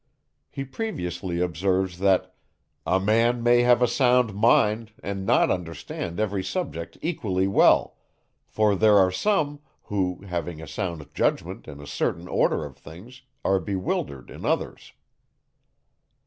He 0.49 0.65
previously 0.65 1.41
observes, 1.41 1.99
that 1.99 2.33
_a 2.87 2.99
man 2.99 3.43
may 3.43 3.61
have 3.61 3.83
a 3.83 3.87
sound 3.87 4.33
mind, 4.33 4.93
and 5.03 5.27
not 5.27 5.51
understand 5.51 6.19
every 6.19 6.43
subject 6.43 6.97
equally 7.03 7.47
well; 7.47 7.97
for 8.47 8.73
there 8.75 8.97
are 8.97 9.11
some, 9.11 9.59
who, 9.83 10.23
having 10.25 10.59
a 10.59 10.67
sound 10.67 11.07
judgment 11.13 11.67
in 11.67 11.79
a 11.79 11.85
certain 11.85 12.27
order 12.27 12.65
of 12.65 12.77
things, 12.79 13.21
are 13.45 13.59
bewildered 13.59 14.31
in 14.31 14.41
others_. 14.41 14.93